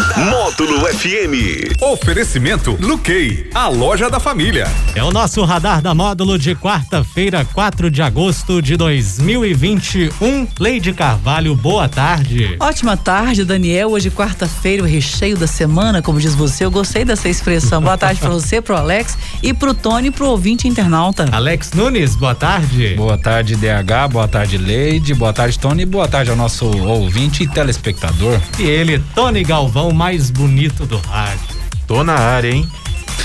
Módulo 0.00 0.86
FM. 0.86 1.76
Oferecimento 1.82 2.76
Luquei, 2.80 3.50
a 3.54 3.68
loja 3.68 4.08
da 4.08 4.18
família. 4.18 4.66
É 4.94 5.02
o 5.04 5.10
nosso 5.10 5.44
radar 5.44 5.82
da 5.82 5.94
módulo 5.94 6.38
de 6.38 6.54
quarta-feira, 6.54 7.46
4 7.52 7.90
de 7.90 8.00
agosto 8.00 8.62
de 8.62 8.76
2021. 8.76 10.48
Leide 10.58 10.94
Carvalho, 10.94 11.54
boa 11.54 11.86
tarde. 11.88 12.56
Ótima 12.58 12.96
tarde, 12.96 13.44
Daniel. 13.44 13.90
Hoje, 13.90 14.10
quarta-feira, 14.10 14.82
o 14.82 14.86
recheio 14.86 15.36
da 15.36 15.46
semana, 15.46 16.00
como 16.00 16.18
diz 16.18 16.34
você. 16.34 16.64
Eu 16.64 16.70
gostei 16.70 17.04
dessa 17.04 17.28
expressão. 17.28 17.82
Boa 17.82 17.98
tarde 17.98 18.20
para 18.20 18.30
você, 18.30 18.62
pro 18.62 18.76
Alex 18.76 19.18
e 19.42 19.52
pro 19.52 19.74
Tony 19.74 20.10
pro 20.10 20.28
ouvinte 20.28 20.66
internauta. 20.66 21.28
Alex 21.30 21.72
Nunes, 21.72 22.16
boa 22.16 22.34
tarde. 22.34 22.94
Boa 22.94 23.18
tarde, 23.18 23.54
DH. 23.54 24.08
Boa 24.10 24.26
tarde, 24.26 24.56
Leide. 24.56 25.12
Boa 25.14 25.32
tarde, 25.32 25.58
Tony. 25.58 25.84
Boa 25.84 26.08
tarde 26.08 26.30
ao 26.30 26.36
nosso 26.36 26.66
ouvinte 26.66 27.42
e 27.42 27.46
telespectador. 27.46 28.40
E 28.58 28.62
ele, 28.62 28.98
Tony 29.14 29.42
Galvão, 29.44 29.89
mais 29.92 30.30
bonito 30.30 30.86
do 30.86 30.98
rádio. 30.98 31.56
Tô 31.86 32.04
na 32.04 32.14
área, 32.14 32.50
hein? 32.50 32.68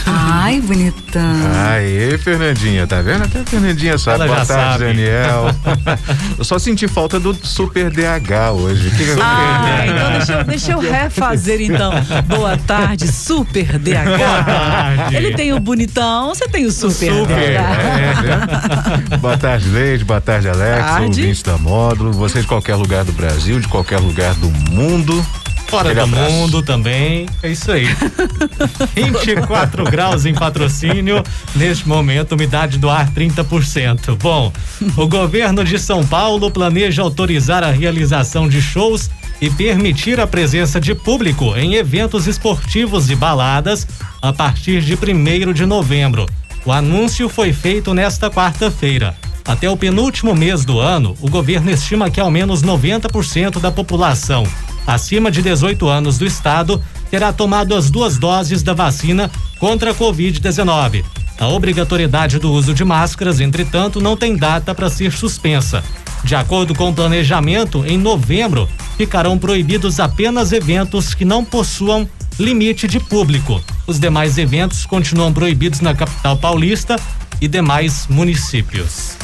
Ai, 0.08 0.62
bonitão. 0.62 1.22
Aê, 1.68 2.16
Fernandinha, 2.20 2.86
tá 2.86 3.02
vendo? 3.02 3.24
Até 3.24 3.40
a 3.40 3.44
Fernandinha 3.44 3.98
sabe. 3.98 4.18
Ela 4.18 4.28
Boa 4.28 4.40
já 4.40 4.46
tarde, 4.46 4.72
sabe. 4.72 4.86
Daniel. 4.86 5.46
Eu 6.38 6.44
só 6.44 6.60
senti 6.60 6.88
falta 6.88 7.20
do 7.20 7.34
Super 7.34 7.90
DH 7.90 8.52
hoje. 8.54 8.92
Que 8.92 9.04
que 9.04 9.16
Ah, 9.20 9.84
então 9.88 10.12
deixa 10.12 10.34
eu, 10.34 10.44
deixa 10.44 10.72
eu 10.74 10.80
refazer 10.80 11.62
então. 11.62 11.92
Boa 12.28 12.56
tarde, 12.56 13.08
Super 13.08 13.80
DH. 13.80 14.18
Boa 14.18 14.44
tarde. 14.44 15.16
Ele 15.16 15.34
tem 15.34 15.54
o 15.54 15.60
bonitão, 15.60 16.30
você 16.30 16.48
tem 16.48 16.66
o 16.66 16.72
Super, 16.72 17.12
Super, 17.12 17.36
DH. 17.36 17.42
É, 17.42 18.22
né? 18.22 19.18
Boa 19.18 19.38
tarde, 19.38 19.70
Leide. 19.70 20.04
Boa 20.06 20.22
tarde, 20.22 20.48
Alex. 20.48 20.86
Tarde. 20.86 21.22
Ouvintes 21.22 21.42
da 21.42 21.58
Módulo. 21.58 22.12
Você 22.14 22.42
de 22.42 22.48
qualquer 22.48 22.76
lugar 22.76 23.04
do 23.04 23.12
Brasil, 23.12 23.60
de 23.60 23.68
qualquer 23.68 24.00
lugar 24.00 24.36
do 24.36 24.50
mundo. 24.72 25.26
Fora 25.68 25.90
Aquele 25.92 26.06
do 26.06 26.16
abraço. 26.16 26.32
mundo 26.32 26.62
também. 26.62 27.26
É 27.42 27.50
isso 27.52 27.72
aí. 27.72 27.88
24 28.96 29.84
graus 29.86 30.26
em 30.26 30.34
patrocínio. 30.34 31.24
Neste 31.56 31.88
momento, 31.88 32.34
umidade 32.34 32.78
do 32.78 32.90
ar 32.90 33.10
30%. 33.12 34.16
Bom, 34.18 34.52
o 34.96 35.08
governo 35.08 35.64
de 35.64 35.78
São 35.80 36.06
Paulo 36.06 36.52
planeja 36.52 37.02
autorizar 37.02 37.64
a 37.64 37.72
realização 37.72 38.48
de 38.48 38.62
shows 38.62 39.10
e 39.42 39.50
permitir 39.50 40.20
a 40.20 40.28
presença 40.28 40.80
de 40.80 40.96
público 40.96 41.56
em 41.58 41.76
eventos 41.76 42.28
esportivos 42.28 43.10
e 43.10 43.16
baladas 43.16 43.86
a 44.22 44.32
partir 44.32 44.82
de 44.82 44.94
1 44.96 45.52
de 45.54 45.66
novembro. 45.66 46.26
O 46.66 46.72
anúncio 46.72 47.28
foi 47.28 47.52
feito 47.54 47.94
nesta 47.94 48.30
quarta-feira. 48.30 49.16
Até 49.46 49.70
o 49.70 49.78
penúltimo 49.78 50.34
mês 50.34 50.66
do 50.66 50.80
ano, 50.80 51.16
o 51.22 51.30
governo 51.30 51.70
estima 51.70 52.10
que 52.10 52.20
ao 52.20 52.32
menos 52.32 52.64
90% 52.64 53.60
da 53.60 53.72
população 53.72 54.44
acima 54.86 55.32
de 55.32 55.42
18 55.42 55.88
anos 55.88 56.18
do 56.18 56.26
estado 56.26 56.82
terá 57.10 57.32
tomado 57.32 57.76
as 57.76 57.90
duas 57.90 58.18
doses 58.18 58.64
da 58.64 58.74
vacina 58.74 59.30
contra 59.60 59.92
a 59.92 59.96
Covid-19. 59.96 61.04
A 61.38 61.48
obrigatoriedade 61.48 62.40
do 62.40 62.52
uso 62.52 62.74
de 62.74 62.84
máscaras, 62.86 63.40
entretanto, 63.40 64.00
não 64.00 64.16
tem 64.16 64.38
data 64.38 64.74
para 64.74 64.90
ser 64.90 65.12
suspensa. 65.12 65.84
De 66.24 66.34
acordo 66.34 66.74
com 66.74 66.90
o 66.90 66.94
planejamento, 66.94 67.86
em 67.86 67.98
novembro 67.98 68.70
ficarão 68.98 69.38
proibidos 69.38 70.00
apenas 70.00 70.52
eventos 70.52 71.14
que 71.14 71.26
não 71.26 71.44
possuam 71.44 72.10
limite 72.40 72.88
de 72.88 73.00
público. 73.00 73.62
Os 73.86 74.00
demais 74.00 74.38
eventos 74.38 74.86
continuam 74.86 75.32
proibidos 75.34 75.82
na 75.82 75.94
capital 75.94 76.38
paulista 76.38 76.96
e 77.42 77.48
demais 77.48 78.08
municípios. 78.10 79.18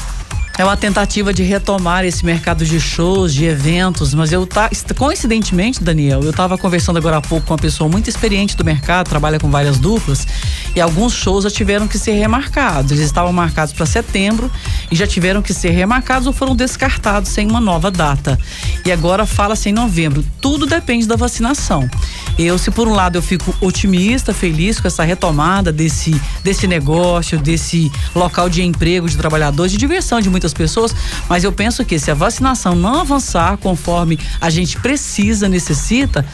É 0.61 0.63
uma 0.63 0.77
tentativa 0.77 1.33
de 1.33 1.41
retomar 1.41 2.05
esse 2.05 2.23
mercado 2.23 2.63
de 2.63 2.79
shows, 2.79 3.33
de 3.33 3.45
eventos, 3.45 4.13
mas 4.13 4.31
eu 4.31 4.45
tá 4.45 4.69
coincidentemente, 4.95 5.83
Daniel, 5.83 6.21
eu 6.21 6.29
estava 6.29 6.55
conversando 6.55 6.97
agora 6.97 7.17
há 7.17 7.21
pouco 7.21 7.47
com 7.47 7.53
uma 7.53 7.57
pessoa 7.57 7.89
muito 7.89 8.11
experiente 8.11 8.55
do 8.55 8.63
mercado, 8.63 9.09
trabalha 9.09 9.39
com 9.39 9.49
várias 9.49 9.79
duplas, 9.79 10.27
e 10.75 10.81
alguns 10.81 11.13
shows 11.13 11.43
já 11.43 11.49
tiveram 11.49 11.87
que 11.87 11.97
ser 11.97 12.13
remarcados. 12.13 12.91
Eles 12.91 13.03
estavam 13.03 13.33
marcados 13.33 13.73
para 13.73 13.85
setembro 13.85 14.51
e 14.91 14.95
já 14.95 15.05
tiveram 15.05 15.41
que 15.41 15.53
ser 15.53 15.71
remarcados 15.71 16.27
ou 16.27 16.33
foram 16.33 16.55
descartados 16.55 17.29
sem 17.31 17.47
uma 17.47 17.59
nova 17.59 17.91
data. 17.91 18.39
E 18.85 18.91
agora 18.91 19.25
fala-se 19.25 19.69
em 19.69 19.73
novembro. 19.73 20.23
Tudo 20.39 20.65
depende 20.65 21.05
da 21.05 21.15
vacinação. 21.15 21.89
Eu, 22.37 22.57
se 22.57 22.71
por 22.71 22.87
um 22.87 22.93
lado 22.93 23.17
eu 23.17 23.21
fico 23.21 23.53
otimista, 23.61 24.33
feliz 24.33 24.79
com 24.79 24.87
essa 24.87 25.03
retomada 25.03 25.71
desse 25.71 26.19
desse 26.43 26.67
negócio, 26.67 27.37
desse 27.37 27.91
local 28.15 28.49
de 28.49 28.63
emprego 28.63 29.09
de 29.09 29.17
trabalhadores, 29.17 29.71
de 29.71 29.77
diversão 29.77 30.21
de 30.21 30.29
muitas 30.29 30.53
pessoas, 30.53 30.95
mas 31.29 31.43
eu 31.43 31.51
penso 31.51 31.83
que 31.85 31.99
se 31.99 32.09
a 32.09 32.13
vacinação 32.13 32.75
não 32.75 33.01
avançar 33.01 33.57
conforme 33.57 34.19
a 34.39 34.49
gente 34.49 34.77
precisa, 34.79 35.47
necessita, 35.47 36.25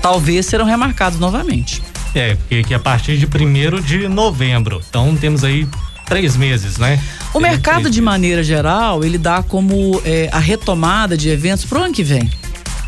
talvez 0.00 0.46
serão 0.46 0.64
remarcados 0.64 1.18
novamente. 1.18 1.82
É, 2.18 2.34
porque 2.34 2.62
que 2.62 2.72
a 2.72 2.78
partir 2.78 3.18
de 3.18 3.26
1 3.26 3.80
de 3.82 4.08
novembro. 4.08 4.80
Então 4.88 5.14
temos 5.14 5.44
aí 5.44 5.68
três 6.06 6.34
meses, 6.36 6.78
né? 6.78 6.98
O 7.34 7.38
mercado, 7.38 7.90
de 7.90 8.00
maneira 8.00 8.42
geral, 8.42 9.04
ele 9.04 9.18
dá 9.18 9.42
como 9.42 10.00
é, 10.04 10.28
a 10.32 10.38
retomada 10.38 11.16
de 11.16 11.28
eventos 11.28 11.66
pro 11.66 11.82
ano 11.82 11.92
que 11.92 12.02
vem. 12.02 12.30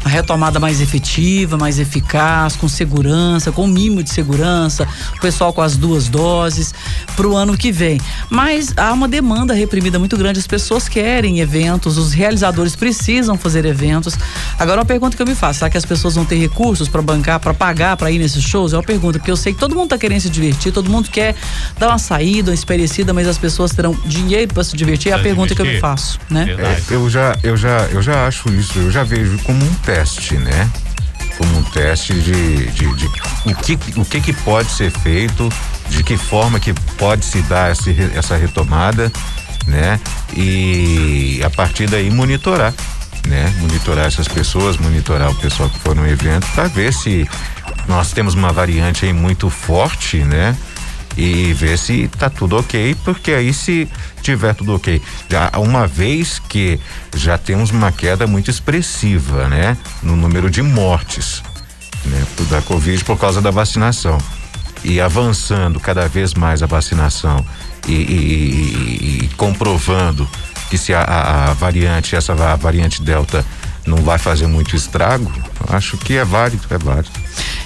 A 0.09 0.11
retomada 0.11 0.59
mais 0.59 0.81
efetiva, 0.81 1.59
mais 1.59 1.79
eficaz, 1.79 2.57
com 2.57 2.67
segurança, 2.67 3.53
com 3.53 3.67
mínimo 3.67 4.03
de 4.03 4.09
segurança, 4.09 4.89
o 5.15 5.21
pessoal 5.21 5.53
com 5.53 5.61
as 5.61 5.77
duas 5.77 6.09
doses, 6.09 6.73
pro 7.15 7.37
ano 7.37 7.59
que 7.59 7.71
vem. 7.71 8.01
Mas 8.31 8.73
há 8.75 8.91
uma 8.91 9.07
demanda 9.07 9.53
reprimida 9.53 9.99
muito 9.99 10.17
grande, 10.17 10.39
as 10.39 10.47
pessoas 10.47 10.89
querem 10.89 11.41
eventos, 11.41 11.99
os 11.99 12.15
realizadores 12.15 12.75
precisam 12.75 13.37
fazer 13.37 13.67
eventos. 13.67 14.15
Agora, 14.59 14.81
uma 14.81 14.87
pergunta 14.87 15.15
que 15.15 15.23
eu 15.23 15.27
me 15.27 15.35
faço: 15.35 15.59
será 15.59 15.69
que 15.69 15.77
as 15.77 15.85
pessoas 15.85 16.15
vão 16.15 16.25
ter 16.25 16.37
recursos 16.37 16.89
para 16.89 17.03
bancar, 17.03 17.39
para 17.39 17.53
pagar, 17.53 17.95
para 17.99 18.11
ir 18.11 18.19
nesses 18.19 18.43
shows? 18.43 18.73
É 18.73 18.79
uma 18.79 18.83
pergunta, 18.83 19.19
porque 19.19 19.31
eu 19.31 19.37
sei 19.37 19.53
que 19.53 19.59
todo 19.59 19.75
mundo 19.75 19.91
tá 19.91 19.99
querendo 19.99 20.23
se 20.23 20.31
divertir, 20.31 20.73
todo 20.73 20.89
mundo 20.89 21.11
quer 21.11 21.35
dar 21.79 21.89
uma 21.89 21.99
saída, 21.99 22.51
uma 22.51 22.55
espairecida, 22.55 23.13
mas 23.13 23.29
as 23.29 23.37
pessoas 23.37 23.73
terão 23.73 23.95
dinheiro 24.07 24.55
para 24.55 24.65
se 24.65 24.75
divertir? 24.75 25.13
É 25.13 25.17
a 25.17 25.19
pergunta 25.19 25.55
que 25.55 25.61
eu 25.61 25.67
me 25.67 25.79
faço, 25.81 26.19
né? 26.31 26.47
É, 26.59 26.95
eu 26.95 27.11
já, 27.11 27.37
eu 27.43 27.59
já, 27.59 27.87
eu 27.93 28.01
já 28.01 28.27
acho 28.27 28.49
isso, 28.55 28.79
eu 28.79 28.91
já 28.91 29.05
vejo 29.05 29.39
como 29.41 29.63
um 29.63 29.75
teste, 29.85 29.98
né? 30.35 30.71
Como 31.37 31.59
um 31.59 31.63
teste 31.65 32.15
de, 32.15 32.67
de, 32.71 32.95
de 32.95 33.07
o, 33.47 33.55
que, 33.55 33.79
o 33.97 34.05
que 34.05 34.21
que 34.21 34.33
pode 34.33 34.71
ser 34.71 34.91
feito, 34.91 35.49
de 35.89 36.03
que 36.03 36.17
forma 36.17 36.59
que 36.59 36.73
pode 36.97 37.25
se 37.25 37.41
dar 37.43 37.73
esse 37.73 37.95
essa 38.15 38.37
retomada, 38.37 39.11
né? 39.67 40.01
E 40.37 41.41
a 41.45 41.51
partir 41.51 41.89
daí 41.89 42.11
monitorar, 42.11 42.75
né? 43.27 43.55
Monitorar 43.61 44.07
essas 44.07 44.29
pessoas, 44.29 44.77
monitorar 44.77 45.31
o 45.31 45.35
pessoal 45.35 45.69
que 45.71 45.79
for 45.79 45.95
no 45.95 46.07
evento 46.07 46.47
para 46.55 46.69
ver 46.69 46.93
se 46.93 47.29
nós 47.87 48.13
temos 48.13 48.35
uma 48.35 48.53
variante 48.53 49.07
aí 49.07 49.13
muito 49.13 49.49
forte, 49.49 50.19
né? 50.19 50.57
E 51.19 51.53
ver 51.53 51.77
se 51.77 52.07
tá 52.17 52.31
tudo 52.31 52.57
ok, 52.57 52.97
porque 53.05 53.33
aí 53.33 53.53
se 53.53 53.89
tiver 54.23 54.55
tudo 54.55 54.75
ok, 54.77 55.03
já 55.29 55.51
uma 55.59 55.85
vez 55.87 56.39
que 56.49 56.79
já 57.17 57.37
temos 57.37 57.71
uma 57.73 57.91
queda 57.91 58.25
muito 58.27 58.49
expressiva, 58.51 59.49
né, 59.49 59.77
no 60.01 60.15
número 60.15 60.49
de 60.49 60.63
mortes, 60.63 61.43
né, 62.05 62.25
da 62.49 62.63
Covid 62.63 63.03
por 63.05 63.19
causa 63.19 63.43
da 63.43 63.51
vacinação. 63.51 64.17
E 64.85 65.01
avançando 65.01 65.81
cada 65.81 66.07
vez 66.07 66.35
mais 66.35 66.63
a 66.63 66.67
vacinação 66.67 67.45
e, 67.89 67.93
e- 67.93 67.97
e- 67.97 69.25
e 69.25 69.29
comprovando 69.37 70.27
que 70.71 70.79
se 70.79 70.95
a, 70.95 71.01
a- 71.01 71.51
a 71.51 71.53
variante, 71.55 72.15
essa 72.15 72.33
va- 72.33 72.55
variante 72.55 73.03
delta 73.03 73.45
não 73.85 73.99
vai 73.99 74.19
fazer 74.19 74.47
muito 74.47 74.77
estrago, 74.77 75.33
acho 75.69 75.97
que 75.99 76.17
é 76.17 76.25
válido, 76.25 76.63
é 76.71 76.79
válido. 76.79 77.11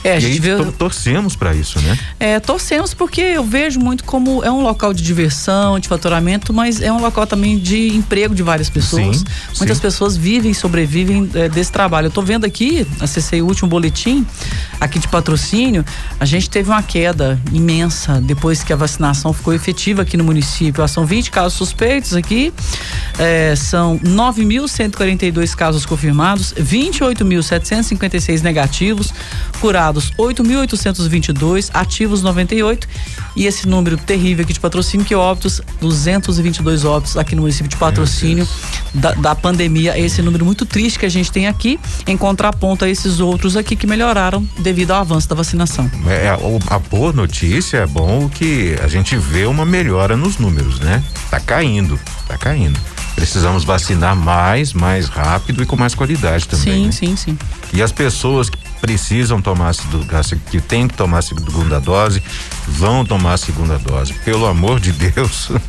É, 0.05 0.17
a 0.17 0.21
gente 0.21 0.33
aí 0.33 0.41
vê. 0.41 0.57
to- 0.57 0.73
torcemos 0.73 1.37
para 1.37 1.55
isso, 1.55 1.79
né? 1.81 1.97
É, 2.19 2.41
torcemos 2.41 2.93
porque 2.93 3.21
eu 3.21 3.45
vejo 3.45 3.79
muito 3.79 4.03
como 4.05 4.43
é 4.43 4.51
um 4.51 4.61
local 4.63 4.93
de 4.93 5.03
diversão, 5.03 5.79
de 5.79 5.87
faturamento, 5.89 6.53
mas 6.53 6.81
é 6.81 6.93
um 6.93 7.01
local 7.01 7.25
também 7.27 7.57
de 7.57 7.89
emprego 7.95 8.35
de 8.35 8.43
várias 8.43 8.69
pessoas. 8.69 9.19
Sim, 9.19 9.25
Muitas 9.59 9.77
sim. 9.77 9.83
pessoas 9.83 10.17
vivem 10.17 10.51
e 10.51 10.55
sobrevivem 10.55 11.31
é, 11.35 11.49
desse 11.49 11.71
trabalho. 11.71 12.07
Eu 12.07 12.11
tô 12.11 12.21
vendo 12.21 12.45
aqui, 12.45 12.85
acessei 13.01 13.41
o 13.41 13.47
último 13.47 13.69
boletim 13.69 14.27
aqui 14.81 14.99
de 14.99 15.07
patrocínio, 15.07 15.85
a 16.19 16.25
gente 16.25 16.51
teve 16.51 16.69
uma 16.69 16.83
queda 16.83 17.41
imensa 17.53 18.21
depois 18.21 18.65
que 18.65 18.73
a 18.73 18.77
vacinação 18.77 19.33
ficou 19.33 19.55
efetiva 19.55 20.03
aqui 20.03 20.17
no 20.17 20.25
município. 20.25 20.83
Ah, 20.83 20.89
São 20.89 21.07
20 21.07 21.31
casos 21.31 21.55
suspeitos 21.55 22.15
aqui, 22.15 22.53
é, 23.21 23.55
são 23.55 23.99
9.142 24.01 25.55
casos 25.55 25.87
confirmados, 25.87 26.53
28.756 27.83 28.43
negativos, 28.43 29.13
curados 29.61 30.13
8.822, 30.19 31.71
ativos 31.73 32.23
98 32.23 32.89
e 33.37 33.47
esse 33.47 33.67
número 33.67 33.97
terrível 33.97 34.45
aqui 34.45 34.53
de 34.53 34.61
patrocínio 34.61 35.05
que 35.05 35.15
é 35.15 35.17
óbitos 35.17 35.61
222 35.81 36.85
óbitos 36.85 37.17
aqui 37.17 37.35
no 37.35 37.43
município 37.43 37.69
de 37.69 37.77
patrocínio 37.77 38.47
da, 38.95 39.13
da 39.13 39.35
pandemia. 39.35 39.99
Esse 39.99 40.23
número 40.23 40.45
muito 40.45 40.67
triste 40.67 40.99
que 40.99 41.07
a 41.07 41.11
gente 41.11 41.31
tem 41.31 41.47
aqui 41.49 41.79
em 42.07 42.17
contraponto 42.17 42.85
a 42.85 42.89
esses 42.89 43.21
outros 43.21 43.57
aqui 43.57 43.77
que 43.77 43.87
melhoraram 43.87 44.47
devido 44.59 44.93
ao 44.93 45.01
avanço 45.01 45.29
da 45.29 45.35
vacinação. 45.35 45.91
É, 46.07 46.29
a, 46.29 46.39
a 46.75 46.79
boa 46.79 47.13
notícia 47.13 47.79
é 47.79 47.87
bom 47.87 48.29
que 48.29 48.77
a 48.83 48.89
gente 48.89 49.17
vê 49.17 49.45
uma 49.47 49.65
melhora 49.65 50.17
nos 50.17 50.39
números, 50.39 50.79
né? 50.81 51.03
Tá 51.31 51.41
caindo, 51.41 51.99
tá 52.29 52.37
caindo. 52.37 52.79
Precisamos 53.15 53.65
vacinar 53.65 54.17
mais, 54.17 54.73
mais 54.73 55.09
rápido 55.09 55.63
e 55.63 55.67
com 55.67 55.77
mais 55.77 55.95
qualidade 55.95 56.49
também. 56.49 56.65
Sim, 56.65 56.87
né? 56.87 56.93
sim, 56.93 57.17
sim. 57.17 57.39
E 57.73 57.83
as 57.83 57.93
pessoas 57.93 58.49
que 58.51 58.59
precisam 58.81 59.41
tomar 59.41 59.69
a 59.69 59.73
segunda, 59.73 60.23
que 60.51 60.61
têm 60.61 60.89
que 60.89 60.95
tomar 60.95 61.19
a 61.19 61.23
segunda 61.23 61.81
dose, 61.81 62.23
vão 62.67 63.05
tomar 63.05 63.35
a 63.35 63.37
segunda 63.37 63.79
dose. 63.79 64.13
Pelo 64.25 64.47
amor 64.47 64.81
de 64.81 64.93
Deus. 64.93 65.51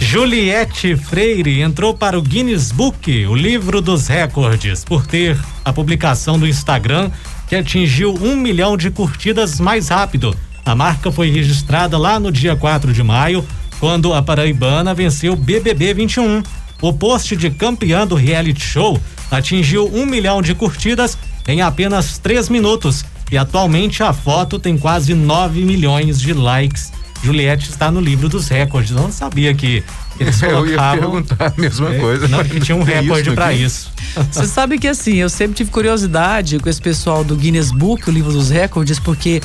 Juliette 0.00 0.96
Freire 0.96 1.62
entrou 1.62 1.94
para 1.94 2.18
o 2.18 2.22
Guinness 2.22 2.72
Book, 2.72 3.26
o 3.26 3.34
livro 3.34 3.80
dos 3.80 4.08
recordes, 4.08 4.84
por 4.84 5.06
ter 5.06 5.38
a 5.64 5.72
publicação 5.72 6.38
do 6.38 6.46
Instagram 6.46 7.10
que 7.46 7.54
atingiu 7.54 8.12
um 8.20 8.36
milhão 8.36 8.76
de 8.76 8.90
curtidas 8.90 9.60
mais 9.60 9.88
rápido. 9.88 10.36
A 10.64 10.74
marca 10.74 11.12
foi 11.12 11.30
registrada 11.30 11.96
lá 11.96 12.18
no 12.18 12.32
dia 12.32 12.56
4 12.56 12.92
de 12.92 13.02
maio, 13.02 13.46
quando 13.84 14.14
a 14.14 14.22
paraibana 14.22 14.94
venceu 14.94 15.36
BBB 15.36 15.92
21. 15.92 16.42
O 16.80 16.90
post 16.90 17.36
de 17.36 17.50
campeã 17.50 18.06
do 18.06 18.14
reality 18.14 18.64
show 18.64 18.98
atingiu 19.30 19.86
um 19.94 20.06
milhão 20.06 20.40
de 20.40 20.54
curtidas 20.54 21.18
em 21.46 21.60
apenas 21.60 22.16
três 22.16 22.48
minutos 22.48 23.04
e 23.30 23.36
atualmente 23.36 24.02
a 24.02 24.10
foto 24.14 24.58
tem 24.58 24.78
quase 24.78 25.12
9 25.12 25.60
milhões 25.66 26.18
de 26.18 26.32
likes. 26.32 26.94
Juliette 27.22 27.68
está 27.68 27.90
no 27.90 28.00
livro 28.00 28.26
dos 28.26 28.48
recordes. 28.48 28.90
Não 28.90 29.12
sabia 29.12 29.52
que 29.54 29.84
eles 30.18 30.40
Eu 30.42 30.48
ia 30.66 30.76
colocavam. 30.76 30.98
perguntar 31.00 31.52
a 31.54 31.60
mesma 31.60 31.94
É, 31.94 31.98
coisa. 31.98 32.26
Não, 32.26 32.42
que 32.42 32.60
tinha 32.60 32.76
um 32.76 32.84
Tem 32.86 33.02
recorde 33.02 33.32
para 33.32 33.52
isso. 33.52 33.92
Você 34.30 34.46
sabe 34.48 34.78
que 34.78 34.88
assim, 34.88 35.14
eu 35.16 35.28
sempre 35.28 35.56
tive 35.56 35.70
curiosidade 35.70 36.58
com 36.58 36.68
esse 36.68 36.80
pessoal 36.80 37.24
do 37.24 37.34
Guinness 37.36 37.70
Book, 37.70 38.08
o 38.08 38.12
livro 38.12 38.32
dos 38.32 38.50
recordes, 38.50 38.98
porque 38.98 39.40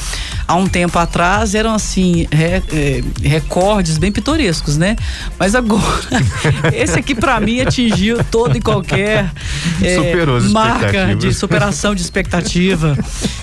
há 0.47 0.55
um 0.55 0.67
tempo 0.67 0.97
atrás 0.99 1.55
eram 1.55 1.73
assim, 1.73 2.27
re- 2.31 2.63
eh, 2.71 3.03
recordes 3.23 3.97
bem 3.97 4.11
pitorescos, 4.11 4.77
né? 4.77 4.95
Mas 5.37 5.55
agora, 5.55 5.83
esse 6.73 6.97
aqui 6.99 7.15
pra 7.15 7.39
mim 7.39 7.61
atingiu 7.61 8.23
todo 8.25 8.57
e 8.57 8.61
qualquer 8.61 9.31
as 10.37 10.51
marca 10.51 11.15
de 11.15 11.33
superação 11.33 11.93
de 11.95 12.01
expectativa. 12.01 12.97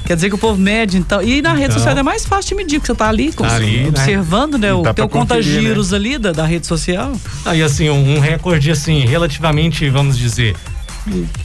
Quer 0.04 0.14
dizer 0.14 0.28
que 0.28 0.34
o 0.34 0.38
povo 0.38 0.60
mede, 0.60 0.96
então. 0.98 1.22
E 1.22 1.42
na 1.42 1.52
rede 1.52 1.64
Então. 1.66 1.78
social 1.78 1.96
é 1.98 2.02
mais 2.02 2.24
fácil 2.24 2.50
de 2.56 2.62
medir, 2.62 2.78
porque 2.78 2.92
você 2.92 2.96
tá 2.96 3.08
ali, 3.08 3.32
Tá 3.32 3.54
ali, 3.56 3.82
né? 3.82 3.88
observando, 3.88 4.56
né? 4.58 4.68
E 4.68 4.72
o 4.72 4.82
dá 4.82 4.94
teu 4.94 5.08
conta-giros 5.08 5.92
ali 5.92 6.16
da, 6.18 6.32
da 6.32 6.44
rede 6.46 6.66
social. 6.66 7.12
Aí 7.44 7.62
assim, 7.62 7.90
um, 7.90 8.16
um 8.16 8.20
recorde 8.20 8.70
assim, 8.70 9.00
relativamente, 9.04 9.88
vamos 9.90 10.16
dizer, 10.16 10.54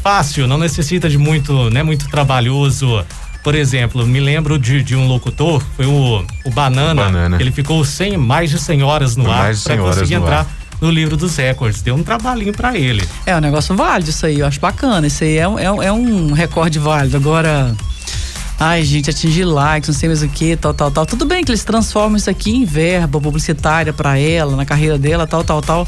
fácil, 0.03 0.47
não 0.47 0.57
necessita 0.57 1.09
de 1.09 1.17
muito, 1.17 1.69
né, 1.69 1.83
muito 1.83 2.07
trabalhoso. 2.09 3.03
Por 3.43 3.55
exemplo, 3.55 4.05
me 4.05 4.19
lembro 4.19 4.59
de, 4.59 4.83
de 4.83 4.95
um 4.95 5.07
locutor, 5.07 5.63
foi 5.75 5.85
o, 5.87 6.23
o 6.45 6.51
Banana, 6.51 7.03
Banana. 7.05 7.37
ele 7.39 7.51
ficou 7.51 7.83
100, 7.83 8.15
mais 8.17 8.51
de 8.51 8.59
100 8.59 8.83
horas 8.83 9.15
no 9.15 9.31
ar 9.31 9.43
Mais 9.43 9.57
de 9.57 9.63
para 9.63 9.73
100 9.75 9.81
horas 9.83 9.95
conseguir 9.95 10.13
entrar 10.13 10.39
ar. 10.41 10.47
no 10.79 10.91
livro 10.91 11.17
dos 11.17 11.35
recordes. 11.35 11.81
Deu 11.81 11.95
um 11.95 12.03
trabalhinho 12.03 12.53
para 12.53 12.77
ele. 12.77 13.03
É 13.25 13.35
um 13.35 13.39
negócio 13.39 13.75
válido 13.75 14.11
isso 14.11 14.25
aí, 14.27 14.39
eu 14.39 14.45
acho 14.45 14.59
bacana. 14.59 15.07
Isso 15.07 15.23
aí 15.23 15.37
é, 15.37 15.47
um- 15.47 15.57
é, 15.57 15.71
um- 15.71 15.81
é 15.83 15.91
um 15.91 16.33
recorde 16.33 16.77
válido. 16.77 17.17
Agora, 17.17 17.75
ai, 18.59 18.83
gente, 18.83 19.09
atingir 19.09 19.43
likes, 19.45 19.89
não 19.89 19.95
sei 19.95 20.07
mais 20.07 20.21
o 20.21 20.27
que, 20.27 20.55
tal, 20.55 20.71
tal, 20.75 20.91
tal. 20.91 21.05
Tudo 21.07 21.25
bem 21.25 21.43
que 21.43 21.49
eles 21.49 21.63
transformam 21.63 22.17
isso 22.17 22.29
aqui 22.29 22.51
em 22.51 22.63
verba 22.63 23.19
publicitária 23.19 23.91
pra 23.91 24.19
ela, 24.19 24.55
na 24.55 24.65
carreira 24.67 24.99
dela, 24.99 25.25
tal, 25.25 25.43
tal, 25.43 25.63
tal. 25.63 25.87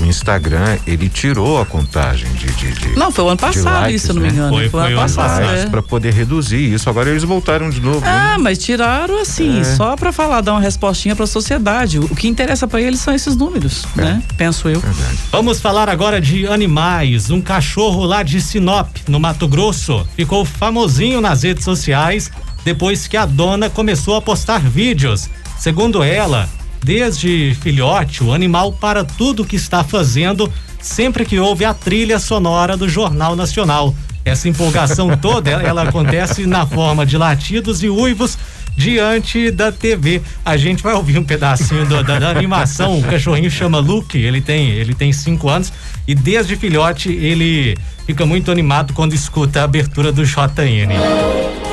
o 0.00 0.04
Instagram, 0.04 0.78
ele 0.86 1.08
tirou 1.08 1.60
a 1.60 1.66
contagem 1.66 2.30
de. 2.34 2.46
de, 2.46 2.72
de 2.72 2.88
Não, 2.98 3.10
foi 3.10 3.24
o 3.24 3.28
ano 3.28 3.36
passado 3.38 3.64
likes, 3.82 3.96
isso, 3.96 4.06
se 4.06 4.10
eu 4.10 4.14
não 4.14 4.22
me 4.22 4.28
né? 4.28 4.34
engano. 4.34 4.48
Foi- 4.52 4.68
Foi, 4.68 4.70
foi 4.70 4.80
ano 4.80 4.96
o 4.96 5.00
ano 5.00 5.14
passado, 5.14 5.42
é. 5.44 5.66
Para 5.66 5.82
poder 5.82 6.12
reduzir 6.12 6.72
isso. 6.72 6.88
Agora 6.88 7.10
eles 7.10 7.22
voltaram 7.24 7.68
de 7.70 7.80
novo. 7.80 8.00
Ah, 8.04 8.36
né? 8.36 8.38
mas 8.38 8.58
tiraram 8.58 9.20
assim, 9.20 9.60
É. 9.60 9.64
só 9.64 9.96
pra 9.96 10.12
falar, 10.12 10.40
dar 10.40 10.52
uma 10.52 10.60
respostinha 10.60 11.14
pra 11.16 11.26
sociedade. 11.26 11.98
O 11.98 12.14
que 12.14 12.28
interessa 12.28 12.66
pra 12.66 12.80
eles 12.80 13.00
são 13.00 13.14
esses 13.14 13.36
números, 13.36 13.84
É. 13.96 14.00
né? 14.02 14.22
Penso 14.36 14.68
eu. 14.68 14.80
Verdade. 14.80 15.18
Vamos 15.32 15.60
falar 15.60 15.88
agora 15.88 16.20
de 16.20 16.46
animais. 16.46 17.30
Um 17.30 17.40
cachorro 17.40 18.04
lá 18.04 18.22
de 18.22 18.40
Sinop, 18.40 18.88
no 19.08 19.18
Mato 19.20 19.46
Grosso, 19.48 20.06
ficou 20.16 20.44
famosinho 20.44 21.20
nas 21.20 21.42
redes 21.42 21.64
sociais 21.64 22.30
depois 22.66 23.06
que 23.06 23.16
a 23.16 23.24
dona 23.24 23.70
começou 23.70 24.16
a 24.16 24.20
postar 24.20 24.58
vídeos. 24.58 25.30
Segundo 25.56 26.02
ela, 26.02 26.48
desde 26.82 27.56
filhote, 27.62 28.24
o 28.24 28.32
animal 28.32 28.72
para 28.72 29.04
tudo 29.04 29.44
que 29.44 29.54
está 29.54 29.84
fazendo 29.84 30.52
sempre 30.80 31.24
que 31.24 31.38
ouve 31.38 31.64
a 31.64 31.72
trilha 31.72 32.18
sonora 32.18 32.76
do 32.76 32.88
Jornal 32.88 33.36
Nacional. 33.36 33.94
Essa 34.24 34.48
empolgação 34.48 35.14
toda, 35.16 35.48
ela, 35.48 35.82
acontece 35.84 36.44
na 36.44 36.66
forma 36.66 37.06
de 37.06 37.16
latidos 37.16 37.84
e 37.84 37.88
uivos 37.88 38.36
diante 38.76 39.52
da 39.52 39.70
TV. 39.70 40.20
A 40.44 40.56
gente 40.56 40.82
vai 40.82 40.94
ouvir 40.94 41.18
um 41.20 41.24
pedacinho 41.24 41.86
do- 41.86 42.02
da, 42.02 42.18
da 42.18 42.30
animação. 42.30 42.98
O 42.98 43.02
cachorrinho 43.04 43.48
chama 43.48 43.78
Luke, 43.78 44.18
ele 44.18 44.40
tem, 44.40 44.70
ele 44.70 44.92
tem 44.92 45.12
cinco 45.12 45.48
anos 45.48 45.72
e 46.04 46.16
desde 46.16 46.56
filhote 46.56 47.12
ele 47.12 47.76
fica 48.04 48.26
muito 48.26 48.50
animado 48.50 48.92
quando 48.92 49.14
escuta 49.14 49.60
a 49.60 49.64
abertura 49.64 50.10
do 50.10 50.24
JN. 50.24 51.65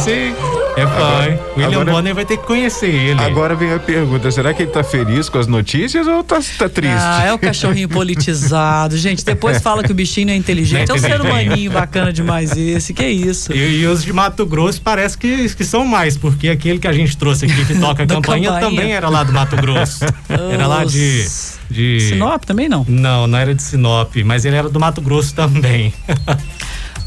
Esse 0.00 0.34
é 0.76 0.86
fã, 0.86 1.26
hein? 1.28 1.38
William 1.56 1.68
agora- 1.80 1.92
Bonner 1.92 2.14
vai 2.14 2.24
ter 2.24 2.36
que 2.38 2.46
conhecer 2.46 2.88
ele. 2.88 3.20
Agora 3.20 3.54
vem 3.54 3.72
a 3.72 3.78
pergunta: 3.78 4.30
será 4.30 4.54
que 4.54 4.62
ele 4.62 4.70
tá 4.70 4.82
feliz 4.82 5.28
com 5.28 5.38
as 5.38 5.46
notícias 5.46 6.06
ou 6.06 6.24
tá, 6.24 6.40
tá 6.58 6.68
triste? 6.68 6.96
Ah, 6.98 7.24
é 7.26 7.32
o 7.34 7.38
cachorrinho 7.38 7.88
politizado. 7.90 8.96
Gente, 8.96 9.24
depois 9.24 9.60
fala 9.60 9.82
que 9.82 9.92
o 9.92 9.94
bichinho 9.94 10.28
não 10.28 10.34
é 10.34 10.36
inteligente. 10.36 10.90
É 10.90 10.94
um 10.94 10.98
ser 10.98 11.20
humaninho 11.20 11.70
bacana 11.70 12.12
demais 12.12 12.56
esse. 12.56 12.94
Que 12.94 13.06
isso? 13.06 13.52
E, 13.52 13.80
e 13.82 13.86
os 13.86 14.02
de 14.02 14.12
Mato 14.12 14.46
Grosso 14.46 14.80
parece 14.80 15.18
que, 15.18 15.48
que 15.54 15.64
são 15.64 15.84
mais, 15.84 16.16
porque 16.16 16.48
aquele 16.48 16.78
que 16.78 16.88
a 16.88 16.92
gente 16.92 17.16
trouxe 17.16 17.44
aqui 17.44 17.64
que 17.66 17.78
toca 17.78 18.02
a 18.04 18.06
campanha 18.06 18.50
campainha. 18.50 18.70
também 18.70 18.92
era 18.92 19.08
lá 19.08 19.22
do 19.22 19.32
Mato 19.32 19.56
Grosso. 19.56 20.04
Era 20.50 20.66
lá 20.66 20.84
de. 20.84 21.26
de... 21.70 22.00
Sinop 22.00 22.44
também 22.44 22.68
não. 22.68 22.84
Não, 22.88 23.26
não 23.26 23.38
era 23.38 23.54
de 23.54 23.62
Sinop, 23.62 24.14
mas 24.24 24.44
ele 24.44 24.56
era 24.56 24.68
do 24.68 24.78
Mato 24.80 25.00
Grosso 25.00 25.34
também. 25.34 25.92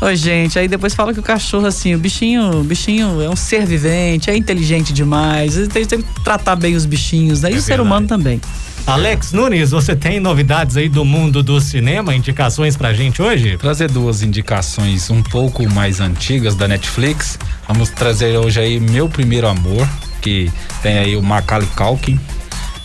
Ô, 0.03 0.13
gente, 0.15 0.59
aí 0.59 0.67
depois 0.67 0.93
fala 0.93 1.13
que 1.13 1.19
o 1.19 1.23
cachorro, 1.23 1.65
assim, 1.65 1.95
o 1.95 1.97
bichinho, 1.97 2.59
o 2.59 2.63
bichinho 2.63 3.21
é 3.21 3.29
um 3.29 3.35
ser 3.37 3.65
vivente, 3.65 4.29
é 4.29 4.35
inteligente 4.35 4.91
demais. 4.91 5.55
Tem, 5.69 5.85
tem 5.85 6.01
que 6.01 6.21
tratar 6.23 6.57
bem 6.57 6.75
os 6.75 6.85
bichinhos, 6.85 7.41
né? 7.41 7.51
E 7.51 7.53
É 7.53 7.57
o 7.57 7.61
ser 7.61 7.67
verdade. 7.69 7.87
humano 7.87 8.07
também. 8.07 8.41
Alex 8.85 9.31
Nunes, 9.31 9.71
você 9.71 9.95
tem 9.95 10.19
novidades 10.19 10.75
aí 10.75 10.89
do 10.89 11.05
mundo 11.05 11.41
do 11.41 11.61
cinema, 11.61 12.13
indicações 12.13 12.75
pra 12.75 12.91
gente 12.93 13.21
hoje? 13.21 13.55
Trazer 13.57 13.89
duas 13.89 14.21
indicações 14.23 15.09
um 15.09 15.23
pouco 15.23 15.65
mais 15.71 16.01
antigas 16.01 16.53
da 16.53 16.67
Netflix. 16.67 17.39
Vamos 17.65 17.89
trazer 17.89 18.35
hoje 18.37 18.59
aí 18.59 18.79
Meu 18.81 19.07
Primeiro 19.07 19.47
Amor, 19.47 19.87
que 20.21 20.51
tem 20.81 20.97
aí 20.97 21.15
o 21.15 21.23
Macaulay 21.23 21.69
Culkin 21.77 22.19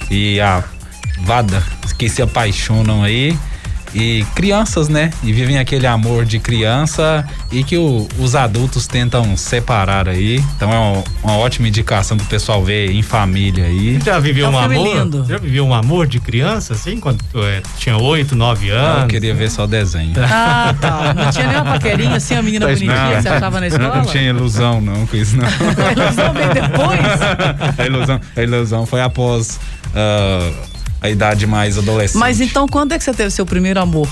e 0.08 0.38
a 0.40 0.62
Vada, 1.22 1.60
que 1.98 2.08
se 2.08 2.22
apaixonam 2.22 3.02
aí. 3.02 3.37
E 3.95 4.25
crianças, 4.35 4.88
né? 4.88 5.11
E 5.23 5.33
vivem 5.33 5.59
aquele 5.59 5.87
amor 5.87 6.25
de 6.25 6.38
criança 6.38 7.25
e 7.50 7.64
que 7.64 7.76
o, 7.76 8.07
os 8.18 8.35
adultos 8.35 8.87
tentam 8.87 9.37
separar 9.37 10.09
aí. 10.09 10.42
Então 10.57 10.73
é 10.73 10.78
uma, 10.78 11.04
uma 11.23 11.37
ótima 11.38 11.68
indicação 11.68 12.16
pro 12.16 12.26
pessoal 12.26 12.62
ver 12.64 12.90
em 12.90 13.02
família 13.02 13.64
aí. 13.64 13.99
Já 14.04 14.18
viveu 14.18 14.47
É 14.47 14.49
um 14.49 14.52
um 14.52 14.59
amor? 14.59 14.97
lindo. 14.97 15.25
Já 15.28 15.38
viveu 15.38 15.66
um 15.66 15.75
amor 15.75 16.07
de 16.07 16.21
criança, 16.21 16.75
assim, 16.75 16.99
quando 17.00 17.18
é, 17.37 17.62
tinha 17.78 17.97
oito, 17.97 18.35
nove 18.37 18.71
anos? 18.71 19.02
Eu 19.02 19.09
queria 19.09 19.35
ver 19.35 19.50
só 19.50 19.66
desenho. 19.66 20.14
Ah, 20.18 20.75
tá. 20.80 21.14
Não 21.14 21.30
tinha 21.30 21.47
nenhuma 21.47 21.73
paquerinha 21.73 22.16
assim, 22.16 22.35
a 22.35 22.42
menina 22.42 22.66
bonitinha 22.66 23.16
que 23.16 23.23
você 23.23 23.28
achava 23.28 23.61
na 23.61 23.66
escola? 23.66 23.97
Não 23.97 24.04
tinha 24.04 24.25
ilusão 24.25 24.80
não 24.80 25.07
com 25.07 25.16
isso 25.16 25.37
não. 25.37 25.47
A 25.88 25.92
ilusão 25.92 26.33
veio 26.33 26.54
depois? 26.54 27.00
a, 27.78 27.87
ilusão, 27.87 28.21
a 28.37 28.42
ilusão 28.42 28.87
foi 28.87 29.00
após 29.00 29.59
ah, 29.95 30.50
a 31.00 31.08
idade 31.10 31.46
mais 31.46 31.78
adolescente. 31.78 32.18
Mas 32.20 32.40
então, 32.40 32.66
quando 32.66 32.92
é 32.92 32.98
que 32.98 33.04
você 33.04 33.12
teve 33.14 33.30
seu 33.30 33.46
primeiro 33.46 33.80
amor? 33.80 34.08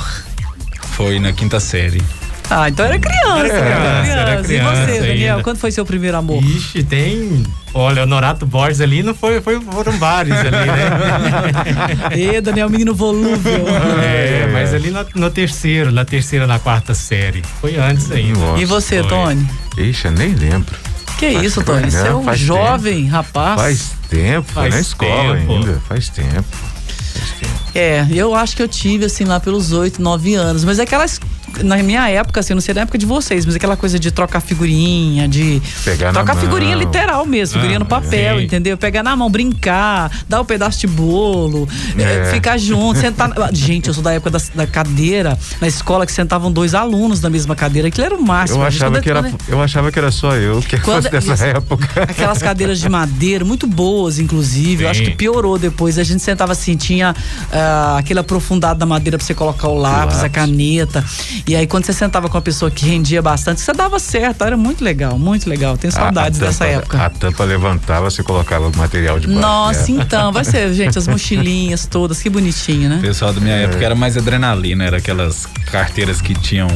Foi 0.93 1.19
na 1.19 1.33
quinta 1.33 1.61
série. 1.61 2.03
Ah, 2.49 2.69
então 2.69 2.87
era 2.87 2.97
criança. 2.99 3.55
Era 3.55 4.03
criança, 4.05 4.11
era 4.13 4.41
E 4.41 4.45
criança 4.45 4.87
você, 4.87 5.01
Daniel, 5.01 5.33
ainda. 5.33 5.43
quando 5.43 5.59
foi 5.59 5.73
seu 5.73 5.85
primeiro 5.85 6.17
amor? 6.17 6.41
Ixi, 6.45 6.85
tem. 6.85 7.43
Olha, 7.75 8.05
o 8.05 8.07
Norato 8.07 8.47
Borges 8.47 8.81
ali 8.81 9.03
não 9.03 9.13
foi, 9.15 9.41
foi 9.41 9.61
foram 9.61 9.99
vários 9.99 10.37
ali, 10.39 10.51
né? 10.51 12.11
Ê, 12.37 12.41
Daniel, 12.41 12.71
menino 12.71 12.95
volúvel. 12.95 13.67
é, 14.01 14.49
mas 14.53 14.73
ali 14.73 14.91
no, 14.93 15.05
no 15.17 15.29
terceiro, 15.31 15.91
na 15.91 16.05
terceira, 16.05 16.47
na 16.47 16.59
quarta 16.61 16.95
série. 16.95 17.43
Foi 17.61 17.77
antes 17.77 18.11
ainda. 18.13 18.39
Nossa. 18.39 18.63
E 18.63 18.65
você, 18.65 19.01
Foi. 19.01 19.09
Tony? 19.09 19.49
Ixi, 19.77 20.05
eu 20.07 20.13
nem 20.13 20.33
lembro. 20.35 20.75
Que 21.19 21.33
Faz 21.33 21.47
isso, 21.47 21.61
tempo, 21.61 21.73
Tony? 21.73 21.91
Você 21.91 22.09
é 22.09 22.15
um 22.15 22.35
jovem 22.35 23.07
rapaz. 23.07 23.61
Faz 23.61 23.93
tempo, 24.11 24.47
foi 24.53 24.63
Faz 24.65 24.75
na 24.75 24.81
escola 24.81 25.37
tempo. 25.37 25.53
ainda. 25.53 25.83
Faz 25.89 26.09
tempo. 26.09 26.45
Faz 26.45 27.31
tempo. 27.41 27.53
É, 27.75 28.07
eu 28.11 28.35
acho 28.35 28.57
que 28.57 28.63
eu 28.63 28.69
tive, 28.69 29.05
assim, 29.07 29.25
lá 29.25 29.41
pelos 29.41 29.73
oito, 29.73 30.01
nove 30.03 30.35
anos. 30.35 30.65
Mas 30.65 30.79
é 30.79 30.83
aquelas. 30.83 31.21
Na 31.63 31.77
minha 31.79 32.09
época, 32.11 32.41
assim, 32.41 32.53
não 32.55 32.61
sei 32.61 32.75
na 32.75 32.83
época 32.83 32.99
de 32.99 33.07
vocês, 33.07 33.47
mas 33.47 33.55
aquela 33.57 33.77
coisa 33.77 33.99
de 33.99 34.11
trocar 34.11 34.41
figurinha, 34.41 35.27
de. 35.27 35.63
Pegar 35.85 36.07
na 36.13 36.23
trocar 36.23 36.37
figurinha 36.37 36.77
mão. 36.77 36.85
literal 36.85 37.25
mesmo, 37.25 37.55
figurinha 37.55 37.77
Ah, 37.77 37.81
no 37.81 37.87
papel, 37.87 38.39
sim. 38.39 38.45
entendeu? 38.45 38.77
Pegar 38.77 39.03
na 39.03 39.17
mão, 39.17 39.31
brincar, 39.31 40.11
dar 40.29 40.41
um 40.41 40.45
pedaço 40.45 40.81
de 40.81 40.87
bolo, 40.87 41.67
É. 41.99 42.03
eh, 42.03 42.33
ficar 42.33 42.59
junto, 42.59 42.99
sentar. 43.01 43.31
Gente, 43.55 43.89
eu 43.89 43.95
sou 43.95 44.03
da 44.03 44.13
época 44.13 44.31
da, 44.31 44.39
da 44.55 44.67
cadeira, 44.67 45.39
na 45.61 45.67
escola 45.67 46.05
que 46.05 46.13
sentavam 46.13 46.53
dois 46.53 46.75
alunos 46.75 47.21
na 47.23 47.31
mesma 47.31 47.55
cadeira, 47.57 47.89
aquilo 47.89 48.05
era 48.07 48.15
o 48.15 48.23
máximo. 48.23 48.59
Eu 48.61 48.65
A 48.65 48.69
achava, 48.69 49.01
que 49.01 49.09
era, 49.09 49.23
quando- 49.23 49.39
eu 49.49 49.63
achava 49.63 49.91
que 49.91 49.99
era 49.99 50.11
só 50.11 50.35
eu 50.37 50.61
que 50.61 50.79
Quando- 50.79 51.09
dessa 51.11 51.35
isso. 51.35 51.45
época. 51.45 52.03
Aquelas 52.03 52.39
cadeiras 52.43 52.79
de 52.81 52.89
madeira, 52.89 53.45
muito 53.45 53.67
boas, 53.67 54.19
inclusive. 54.19 54.85
Eu 54.85 54.91
acho 54.91 55.01
Sim. 55.01 55.11
que 55.11 55.17
piorou 55.17 55.59
depois. 55.59 55.99
A 55.99 56.05
gente 56.05 56.23
sentava 56.23 56.53
assim, 56.53 56.77
tinha 56.77 57.15
ah, 57.53 57.97
aquele 57.99 58.21
aprofundado 58.21 58.79
da 58.79 58.85
madeira 58.87 59.17
pra 59.17 59.27
você 59.27 59.35
colocar 59.35 59.69
o 59.69 59.79
lápis, 59.79 60.19
a 60.19 60.23
lápis. 60.23 60.33
caneta. 60.33 61.05
E 61.47 61.57
aí, 61.57 61.67
quando 61.67 61.85
você 61.87 61.93
sentava 61.93 62.29
com 62.29 62.37
uma 62.37 62.43
pessoa 62.43 62.71
que 62.71 62.87
rendia 62.87 63.21
bastante, 63.21 63.61
você 63.61 63.73
dava 63.73 63.99
certo. 63.99 64.45
Era 64.45 64.57
muito 64.57 64.83
legal, 64.85 65.19
muito 65.19 65.49
legal. 65.49 65.77
Tenho 65.77 65.93
saudades 65.93 66.41
A- 66.41 66.45
a 66.45 66.49
dessa 66.49 66.65
tampa- 66.65 66.77
época. 66.79 67.03
A 67.05 67.11
tampa 67.11 67.45
levantava, 67.45 68.11
você 68.11 68.23
colocava 68.23 68.69
o 68.69 68.77
material 68.77 69.19
de 69.19 69.27
baixo. 69.27 69.41
Nossa, 69.41 69.93
né? 69.93 70.03
então, 70.03 70.33
vai 70.33 70.45
ser, 70.45 70.73
gente, 70.75 70.99
as 70.99 71.07
mochilinhas 71.09 71.87
todas, 71.91 72.23
que 72.23 72.31
bonitinho, 72.31 72.87
O 72.87 72.95
né? 72.95 72.99
pessoal 73.01 73.33
da 73.33 73.41
minha 73.41 73.55
época 73.57 73.85
era 73.85 73.95
mais 73.95 74.17
adrenalina, 74.17 74.85
era 74.85 74.97
aquelas 74.99 75.47
carteiras 75.71 76.21
que 76.21 76.35
tinham 76.35 76.69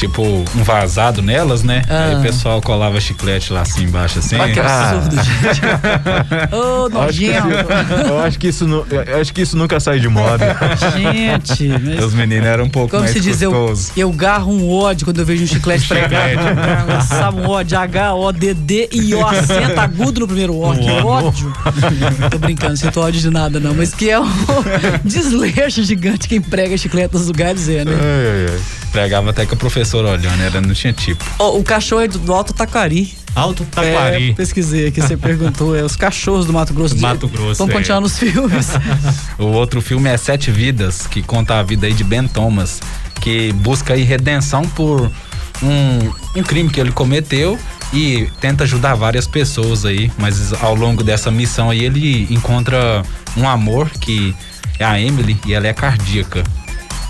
tipo 0.00 0.22
um 0.22 0.62
vazado 0.64 1.20
nelas, 1.20 1.62
né? 1.62 1.82
Aí 1.86 2.14
o 2.16 2.22
pessoal 2.22 2.58
colava 2.62 2.98
chiclete 2.98 3.52
lá 3.52 3.60
assim 3.60 3.82
embaixo 3.84 4.18
assim. 4.18 4.34
Olha 4.36 4.50
que 4.52 4.58
Ah. 4.58 4.92
absurdo, 4.92 5.16
gente. 5.22 5.60
Ô, 6.56 6.88
Eu 6.88 7.00
acho 7.02 7.18
que- 7.18 7.26
nojento. 7.28 8.08
Eu 8.08 8.20
acho 8.20 8.38
que 8.38 8.48
isso, 8.48 8.64
eu 8.90 9.20
acho 9.20 9.34
que 9.34 9.42
isso 9.42 9.56
nunca 9.58 9.78
sai 9.78 10.00
de 10.00 10.08
moda. 10.08 10.56
Gente, 10.90 11.68
mas 11.68 12.02
Os 12.04 12.14
meninos 12.14 12.46
eram 12.46 12.64
um 12.64 12.70
pouco 12.70 12.88
Como 12.90 13.02
mais 13.02 13.12
se 13.12 13.20
diz, 13.20 13.42
eu, 13.42 13.74
eu 13.94 14.10
garro 14.10 14.50
um 14.50 14.70
ódio 14.72 15.04
quando 15.04 15.18
eu 15.18 15.26
vejo 15.26 15.44
um 15.44 15.46
chiclete 15.46 15.86
pregado. 15.86 16.40
Lançava 16.88 17.36
um 17.38 17.46
ódio, 17.48 17.78
H-O-D-D 17.78 18.88
e 18.92 19.14
O, 19.14 19.26
acento 19.26 19.78
agudo 19.78 20.20
no 20.20 20.26
primeiro 20.26 20.56
O. 20.56 20.74
Que 20.78 20.90
ódio. 20.90 21.52
Tô 22.30 22.38
brincando, 22.38 22.70
não 22.70 22.76
sinto 22.76 23.00
ódio 23.00 23.20
de 23.20 23.28
nada 23.28 23.60
não, 23.60 23.74
mas 23.74 23.92
que 23.94 24.08
é 24.08 24.18
um 24.18 24.26
desleixo 25.04 25.82
gigante 25.84 26.26
quem 26.26 26.40
prega 26.40 26.74
chiclete 26.78 27.12
nos 27.14 27.26
lugares 27.26 27.68
é, 27.68 27.84
né? 27.84 27.92
Ai, 27.92 28.46
ai, 28.46 28.54
ai. 28.54 28.60
Pregava 28.92 29.30
até 29.30 29.46
que 29.46 29.54
o 29.54 29.56
professor 29.56 30.04
olhando, 30.04 30.42
era, 30.42 30.60
não 30.60 30.74
tinha 30.74 30.92
tipo. 30.92 31.24
Ó, 31.38 31.56
o 31.56 31.62
cachorro 31.62 32.02
é 32.02 32.08
do, 32.08 32.18
do 32.18 32.34
Alto 32.34 32.52
Taquari. 32.52 33.14
Alto 33.34 33.62
É, 33.62 33.66
Taquari. 33.94 34.34
pesquisei 34.34 34.88
aqui, 34.88 35.00
você 35.00 35.16
perguntou. 35.18 35.76
É 35.76 35.82
os 35.84 35.94
cachorros 35.94 36.46
do 36.46 36.52
Mato 36.52 36.74
Grosso. 36.74 36.96
Do 36.96 37.00
Mato 37.00 37.28
Grosso, 37.28 37.58
Vamos 37.58 37.72
é. 37.74 37.78
continuar 37.78 38.00
nos 38.00 38.18
filmes. 38.18 38.68
O 39.38 39.44
outro 39.46 39.80
filme 39.80 40.08
é 40.10 40.16
Sete 40.16 40.50
Vidas, 40.50 41.06
que 41.06 41.22
conta 41.22 41.58
a 41.58 41.62
vida 41.62 41.86
aí 41.86 41.92
de 41.94 42.02
Ben 42.04 42.26
Thomas, 42.26 42.80
que 43.20 43.52
busca 43.52 43.94
aí 43.94 44.02
redenção 44.02 44.62
por 44.62 45.10
um, 45.62 46.38
um 46.40 46.42
crime 46.42 46.68
que 46.68 46.80
ele 46.80 46.90
cometeu 46.92 47.58
e 47.92 48.28
tenta 48.40 48.64
ajudar 48.64 48.94
várias 48.94 49.26
pessoas 49.26 49.84
aí, 49.84 50.10
mas 50.18 50.52
ao 50.62 50.74
longo 50.74 51.02
dessa 51.02 51.30
missão 51.30 51.70
aí 51.70 51.84
ele 51.84 52.26
encontra 52.30 53.02
um 53.36 53.48
amor 53.48 53.88
que 53.90 54.34
é 54.78 54.84
a 54.84 55.00
Emily 55.00 55.38
e 55.46 55.54
ela 55.54 55.66
é 55.66 55.72
cardíaca. 55.72 56.42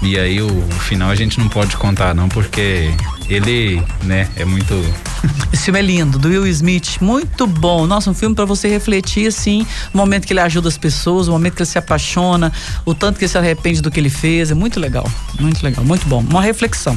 E 0.03 0.19
aí 0.19 0.41
o, 0.41 0.47
o 0.47 0.71
final 0.73 1.11
a 1.11 1.15
gente 1.15 1.39
não 1.39 1.49
pode 1.49 1.77
contar 1.77 2.15
não, 2.15 2.29
porque 2.29 2.91
ele, 3.29 3.83
né, 4.03 4.29
é 4.37 4.45
muito 4.45 4.75
Esse 5.53 5.65
filme 5.65 5.79
é 5.79 5.83
lindo, 5.83 6.19
do 6.19 6.29
Will 6.29 6.47
Smith, 6.47 6.99
muito 7.01 7.47
bom. 7.47 7.87
Nossa, 7.87 8.11
um 8.11 8.15
filme 8.15 8.35
pra 8.35 8.45
você 8.45 8.69
refletir, 8.69 9.27
assim, 9.27 9.67
o 9.93 9.97
momento 9.97 10.27
que 10.27 10.33
ele 10.33 10.41
ajuda 10.41 10.69
as 10.69 10.79
pessoas, 10.79 11.29
o 11.29 11.33
momento 11.33 11.55
que 11.55 11.63
ele 11.63 11.69
se 11.69 11.79
apaixona, 11.79 12.51
o 12.85 12.95
tanto 12.95 13.19
que 13.19 13.25
ele 13.25 13.31
se 13.31 13.37
arrepende 13.39 13.83
do 13.83 13.91
que 13.91 14.01
ele 14.01 14.11
fez. 14.11 14.51
É 14.51 14.55
muito 14.55 14.81
legal, 14.81 15.07
muito 15.39 15.63
legal, 15.63 15.85
muito 15.85 16.07
bom. 16.07 16.25
Uma 16.29 16.41
reflexão. 16.41 16.97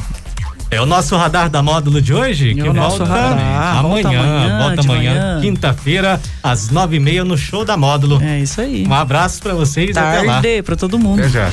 É 0.70 0.80
o 0.80 0.86
nosso 0.86 1.14
radar 1.16 1.48
da 1.48 1.62
módulo 1.62 2.00
de 2.00 2.12
hoje, 2.12 2.50
É 2.50 2.54
que 2.54 2.62
o 2.62 2.72
nosso 2.72 2.98
volta 2.98 3.12
radar, 3.12 3.82
volta 3.82 4.08
amanhã, 4.08 4.20
amanhã, 4.20 4.58
volta 4.58 4.80
amanhã, 4.80 5.12
manhã. 5.12 5.40
quinta-feira, 5.40 6.20
às 6.42 6.70
nove 6.70 6.96
e 6.96 7.00
meia 7.00 7.24
no 7.24 7.36
show 7.36 7.64
da 7.64 7.76
módulo. 7.76 8.20
É 8.22 8.40
isso 8.40 8.60
aí. 8.60 8.84
Um 8.86 8.94
abraço 8.94 9.40
pra 9.42 9.54
vocês, 9.54 9.96
até 9.96 10.22
lá. 10.22 10.32
Tarde 10.40 10.62
pra 10.62 10.74
todo 10.74 10.98
mundo. 10.98 11.20
Até 11.20 11.28
já. 11.28 11.52